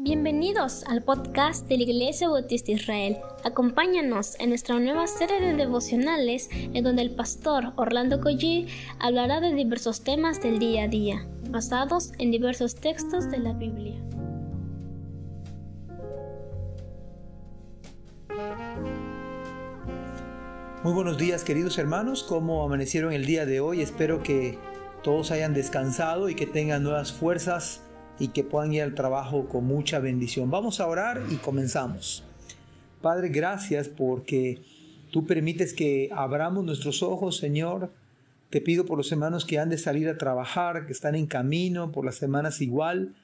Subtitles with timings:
[0.00, 3.16] Bienvenidos al podcast de la Iglesia Bautista Israel.
[3.42, 8.68] Acompáñanos en nuestra nueva serie de devocionales en donde el pastor Orlando Collie
[9.00, 14.00] hablará de diversos temas del día a día, basados en diversos textos de la Biblia.
[20.84, 23.82] Muy buenos días queridos hermanos, ¿cómo amanecieron el día de hoy?
[23.82, 24.60] Espero que
[25.02, 27.82] todos hayan descansado y que tengan nuevas fuerzas
[28.18, 30.50] y que puedan ir al trabajo con mucha bendición.
[30.50, 32.24] Vamos a orar y comenzamos.
[33.00, 34.60] Padre, gracias porque
[35.12, 37.92] tú permites que abramos nuestros ojos, Señor.
[38.50, 41.92] Te pido por los hermanos que han de salir a trabajar, que están en camino,
[41.92, 43.14] por las hermanas igual.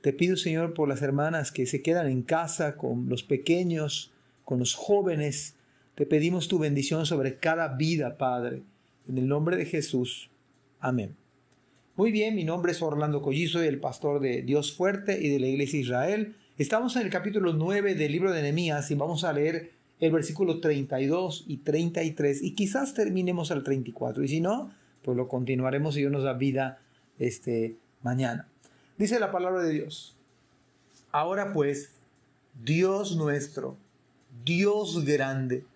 [0.00, 4.10] Te pido, Señor, por las hermanas que se quedan en casa con los pequeños,
[4.44, 5.54] con los jóvenes.
[5.94, 8.62] Te pedimos tu bendición sobre cada vida, Padre.
[9.06, 10.30] En el nombre de Jesús.
[10.80, 11.19] Amén.
[12.00, 15.38] Muy bien, mi nombre es Orlando Collizo, soy el pastor de Dios Fuerte y de
[15.38, 16.34] la Iglesia Israel.
[16.56, 20.60] Estamos en el capítulo 9 del libro de Nehemías y vamos a leer el versículo
[20.60, 26.00] 32 y 33 y quizás terminemos al 34 y si no, pues lo continuaremos y
[26.00, 26.78] Dios nos da vida
[27.18, 28.48] este mañana.
[28.96, 30.16] Dice la palabra de Dios.
[31.12, 31.90] Ahora pues,
[32.64, 33.76] Dios nuestro,
[34.42, 35.66] Dios grande,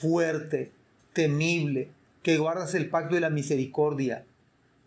[0.00, 0.72] fuerte,
[1.12, 1.90] temible,
[2.24, 4.24] que guardas el pacto de la misericordia,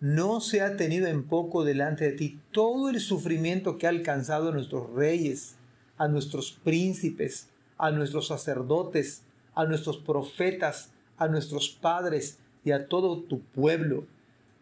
[0.04, 4.50] no se ha tenido en poco delante de ti todo el sufrimiento que ha alcanzado
[4.50, 5.56] a nuestros reyes,
[5.98, 9.22] a nuestros príncipes, a nuestros sacerdotes,
[9.56, 14.06] a nuestros profetas, a nuestros padres y a todo tu pueblo,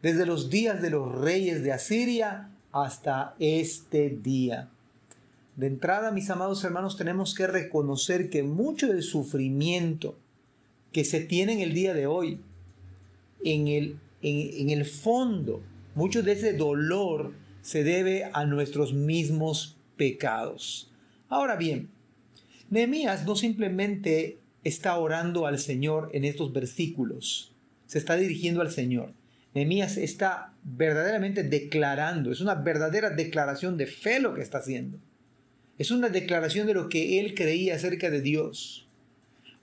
[0.04, 4.70] desde los días de los reyes de Asiria hasta este día.
[5.56, 10.16] De entrada, mis amados hermanos, tenemos que reconocer que mucho del sufrimiento
[10.92, 12.40] que se tiene en el día de hoy,
[13.44, 15.64] en el en, el fondo,
[15.96, 20.92] mucho de ese dolor se debe a nuestros mismos pecados.
[21.30, 21.90] Ahora bien,
[22.70, 27.54] Nehemías no simplemente está orando al Señor en estos versículos,
[27.86, 29.14] se está dirigiendo al Señor.
[29.54, 35.00] Nehemías está verdaderamente declarando, es una verdadera declaración de fe lo que está haciendo.
[35.78, 38.88] Es una declaración de lo que él creía acerca de Dios.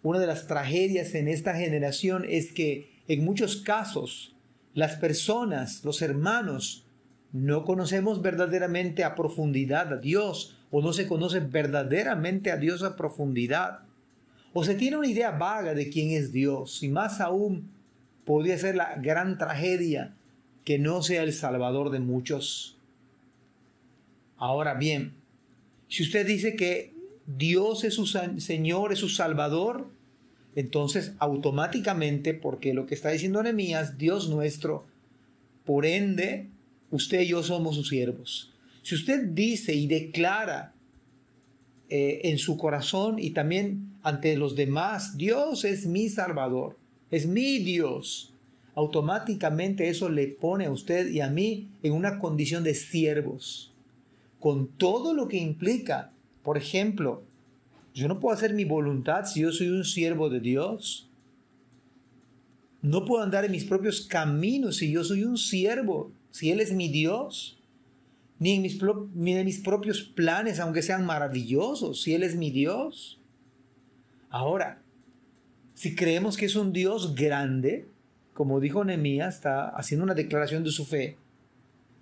[0.02, 4.34] Una de las tragedias en esta generación es que en muchos casos
[4.78, 6.84] las personas, los hermanos,
[7.32, 12.94] no conocemos verdaderamente a profundidad a Dios o no se conoce verdaderamente a Dios a
[12.94, 13.80] profundidad.
[14.52, 17.72] O se tiene una idea vaga de quién es Dios y más aún
[18.24, 20.14] podría ser la gran tragedia
[20.64, 22.78] que no sea el salvador de muchos.
[24.36, 25.14] Ahora bien,
[25.88, 26.94] si usted dice que
[27.26, 29.90] Dios es su Señor, es su Salvador,
[30.58, 34.84] entonces automáticamente, porque lo que está diciendo Nehemías, Dios nuestro,
[35.64, 36.48] por ende,
[36.90, 38.52] usted y yo somos sus siervos.
[38.82, 40.74] Si usted dice y declara
[41.88, 46.76] eh, en su corazón y también ante los demás, Dios es mi Salvador,
[47.12, 48.34] es mi Dios,
[48.74, 53.72] automáticamente eso le pone a usted y a mí en una condición de siervos,
[54.40, 56.10] con todo lo que implica,
[56.42, 57.22] por ejemplo,
[57.94, 61.08] yo no puedo hacer mi voluntad si yo soy un siervo de Dios.
[62.80, 66.72] No puedo andar en mis propios caminos si yo soy un siervo, si Él es
[66.72, 67.58] mi Dios.
[68.38, 68.78] Ni en mis,
[69.14, 73.18] ni mis propios planes, aunque sean maravillosos, si Él es mi Dios.
[74.30, 74.80] Ahora,
[75.74, 77.88] si creemos que es un Dios grande,
[78.34, 81.16] como dijo Nehemías, está haciendo una declaración de su fe.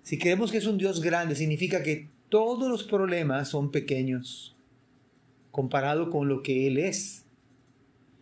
[0.03, 4.56] Si creemos que es un Dios grande, significa que todos los problemas son pequeños
[5.51, 7.25] comparado con lo que Él es.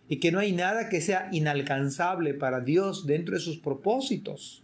[0.07, 4.63] Y que no hay nada que sea inalcanzable para Dios dentro de sus propósitos.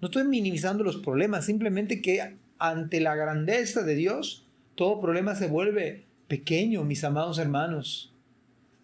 [0.00, 5.48] No estoy minimizando los problemas, simplemente que ante la grandeza de Dios, todo problema se
[5.48, 8.12] vuelve pequeño, mis amados hermanos.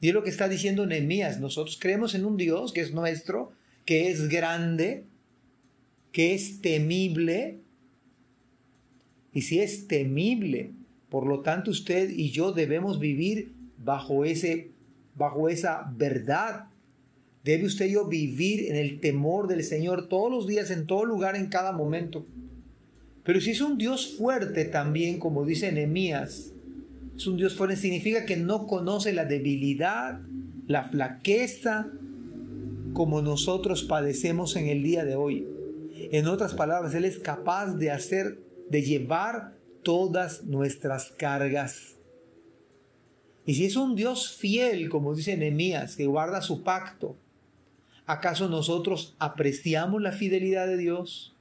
[0.00, 1.40] Y es lo que está diciendo Nehemías.
[1.40, 3.52] Nosotros creemos en un Dios que es nuestro,
[3.84, 5.04] que es grande,
[6.12, 7.58] que es temible.
[9.32, 10.72] Y si es temible,
[11.10, 14.70] por lo tanto, usted y yo debemos vivir bajo, ese,
[15.16, 16.66] bajo esa verdad.
[17.42, 21.04] Debe usted y yo vivir en el temor del Señor todos los días, en todo
[21.04, 22.24] lugar, en cada momento.
[23.24, 26.52] Pero si es un Dios fuerte también, como dice Nehemías,
[27.16, 30.20] es un Dios fuerte, significa que no conoce la debilidad,
[30.68, 31.90] la flaqueza,
[32.92, 35.46] como nosotros padecemos en el día de hoy.
[36.12, 38.38] En otras palabras, Él es capaz de hacer,
[38.70, 41.96] de llevar todas nuestras cargas.
[43.46, 47.16] Y si es un Dios fiel, como dice Nehemías, que guarda su pacto,
[48.06, 51.36] ¿acaso nosotros apreciamos la fidelidad de Dios?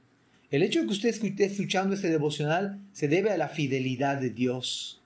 [0.50, 4.30] El hecho de que usted esté escuchando este devocional se debe a la fidelidad de
[4.30, 5.00] Dios.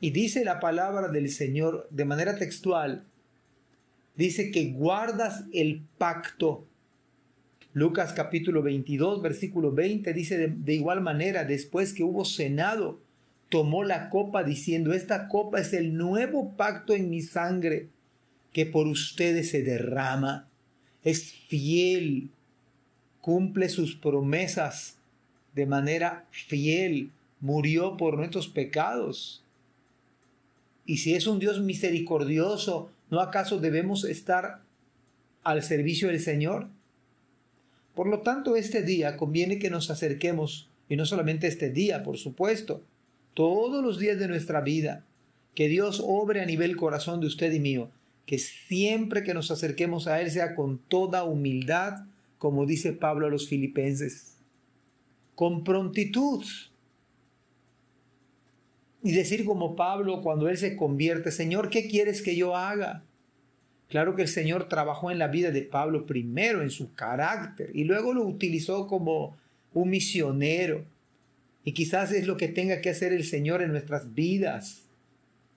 [0.00, 3.04] Y dice la palabra del Señor de manera textual,
[4.16, 6.67] dice que guardas el pacto.
[7.78, 13.00] Lucas capítulo 22, versículo 20 dice de, de, igual manera, después que hubo cenado,
[13.48, 17.88] tomó la copa diciendo, esta copa es el nuevo pacto en mi sangre
[18.52, 20.48] que por ustedes se derrama.
[21.02, 22.30] Es fiel
[23.28, 24.96] cumple sus promesas
[25.54, 27.10] de manera fiel,
[27.40, 29.44] murió por nuestros pecados.
[30.86, 34.62] Y si es un Dios misericordioso, ¿no acaso debemos estar
[35.44, 36.68] al servicio del Señor?
[37.98, 42.16] Por lo tanto, este día conviene que nos acerquemos, y no solamente este día, por
[42.16, 42.84] supuesto,
[43.34, 45.04] todos los días de nuestra vida,
[45.56, 47.90] que Dios obre a nivel corazón de usted y mío,
[48.24, 52.04] que siempre que nos acerquemos a Él sea con toda humildad,
[52.38, 54.36] como dice Pablo a los filipenses,
[55.34, 56.44] con prontitud.
[59.02, 63.02] Y decir como Pablo cuando él se convierte, Señor, ¿qué quieres que yo haga?
[63.88, 67.84] Claro que el Señor trabajó en la vida de Pablo primero, en su carácter, y
[67.84, 69.36] luego lo utilizó como
[69.72, 70.84] un misionero.
[71.64, 74.84] Y quizás es lo que tenga que hacer el Señor en nuestras vidas.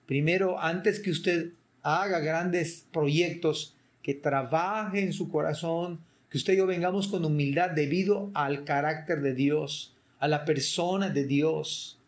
[0.06, 1.50] Primero, antes que usted
[1.82, 6.00] haga grandes proyectos, que trabaje en su corazón
[6.32, 11.10] que usted y yo vengamos con humildad debido al carácter de Dios, a la persona
[11.10, 11.98] de Dios.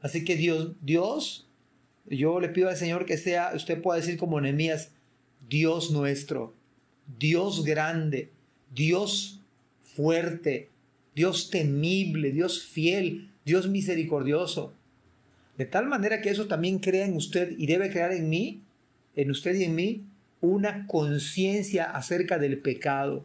[0.00, 1.48] Así que Dios, Dios,
[2.06, 4.92] yo le pido al Señor que sea, usted pueda decir como Nehemías,
[5.50, 6.54] Dios nuestro,
[7.18, 8.30] Dios grande,
[8.72, 9.40] Dios
[9.96, 10.68] fuerte,
[11.14, 14.72] Dios temible, Dios fiel, Dios misericordioso.
[15.58, 18.62] De tal manera que eso también crea en usted y debe crear en mí,
[19.16, 20.04] en usted y en mí,
[20.40, 23.24] una conciencia acerca del pecado.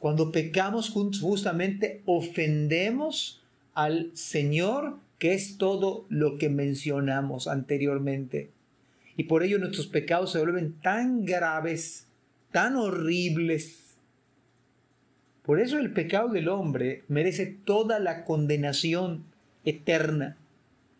[0.00, 3.40] Cuando pecamos justamente ofendemos
[3.74, 8.50] al Señor, que es todo lo que mencionamos anteriormente.
[9.18, 12.06] Y por ello nuestros pecados se vuelven tan graves,
[12.52, 13.96] tan horribles.
[15.42, 19.24] Por eso el pecado del hombre merece toda la condenación
[19.64, 20.36] eterna,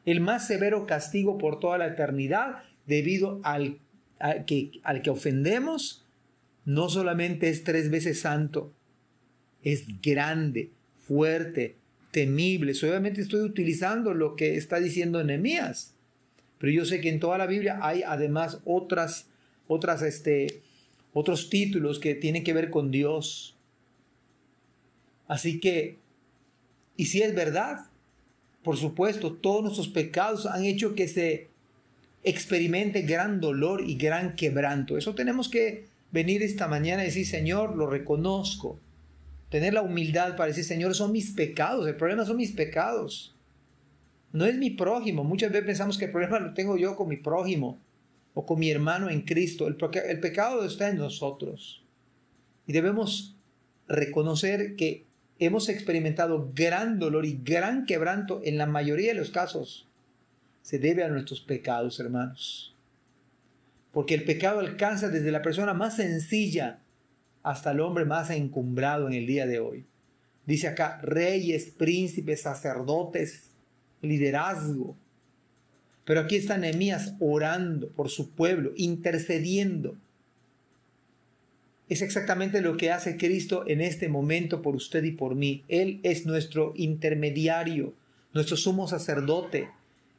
[0.05, 3.79] el más severo castigo por toda la eternidad, debido al,
[4.47, 6.05] que, al que ofendemos,
[6.65, 8.73] no solamente es tres veces santo,
[9.63, 10.73] es grande,
[11.05, 11.77] fuerte,
[12.11, 12.73] temible.
[12.83, 15.95] obviamente estoy utilizando lo que está diciendo Nehemías,
[16.59, 19.27] pero yo sé que en toda la Biblia hay además otras,
[19.67, 20.61] otras, este,
[21.13, 23.57] otros títulos que tienen que ver con Dios.
[25.27, 25.97] Así que,
[26.97, 27.87] y si es verdad,
[28.63, 31.49] por supuesto, todos nuestros pecados han hecho que se
[32.25, 34.99] experimente gran dolor y gran quebranto.
[34.99, 38.79] Eso tenemos que venir esta mañana y decir, Señor, lo reconozco
[39.51, 43.35] Tener la humildad para decir, Señor, son mis pecados, el problema son mis pecados.
[44.33, 45.25] No es mi prójimo.
[45.25, 47.79] Muchas veces pensamos que el problema lo tengo yo con mi prójimo
[48.35, 49.67] o con mi hermano en Cristo.
[49.67, 49.77] El,
[50.07, 51.83] el pecado está en nosotros.
[52.67, 53.37] Y debemos
[53.89, 55.07] reconocer que
[55.39, 59.89] hemos experimentado gran dolor y gran quebranto en la mayoría de los casos.
[60.63, 62.75] Se debe a nuestros pecados, hermanos.
[63.93, 66.81] Porque el pecado alcanza desde la persona más sencilla
[67.43, 69.87] hasta el hombre más encumbrado en el día de hoy.
[70.45, 73.48] Dice acá, reyes, príncipes, sacerdotes,
[74.03, 74.97] liderazgo.
[76.05, 79.97] Pero aquí está Nehemías orando por su pueblo, intercediendo.
[81.89, 85.65] Es exactamente lo que hace Cristo en este momento por usted y por mí.
[85.69, 87.95] Él es nuestro intermediario,
[88.33, 89.69] nuestro sumo sacerdote,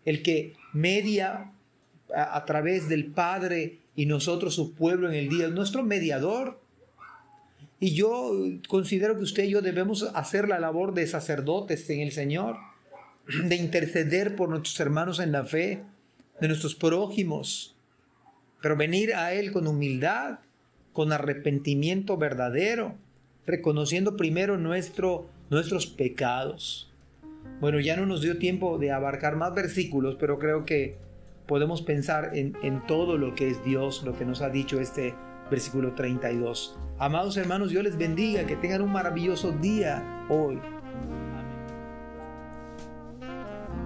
[0.06, 1.52] el que media
[2.14, 6.60] a, a través del Padre y nosotros su pueblo en el día, nuestro mediador.
[7.80, 8.32] Y yo
[8.68, 12.58] considero que usted y yo debemos hacer la labor de sacerdotes en el Señor,
[13.44, 15.84] de interceder por nuestros hermanos en la fe,
[16.40, 17.76] de nuestros prójimos,
[18.62, 20.40] pero venir a Él con humildad,
[20.94, 22.96] con arrepentimiento verdadero,
[23.46, 26.92] reconociendo primero nuestro, nuestros pecados.
[27.60, 30.98] Bueno, ya no nos dio tiempo de abarcar más versículos, pero creo que
[31.46, 35.14] podemos pensar en, en todo lo que es Dios, lo que nos ha dicho este
[35.50, 36.78] versículo 32.
[37.00, 40.60] Amados hermanos, Dios les bendiga, que tengan un maravilloso día hoy.